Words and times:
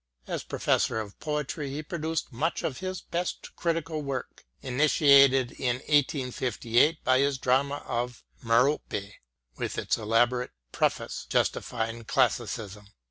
As 0.25 0.41
Professor 0.43 0.99
of 0.99 1.19
Poetry 1.19 1.69
he 1.69 1.83
produced 1.83 2.33
much 2.33 2.63
of 2.63 2.79
his 2.79 3.01
best 3.01 3.55
critical 3.55 4.01
work, 4.01 4.47
initiated 4.63 5.51
in 5.51 5.75
1858 5.75 7.03
by 7.03 7.19
his 7.19 7.37
drama 7.37 7.83
of" 7.85 8.23
Merope," 8.41 9.03
with 9.57 9.77
its 9.77 9.97
elaborate 9.99 10.53
preface 10.71 11.27
justifying 11.29 12.03
classicism. 12.03 12.87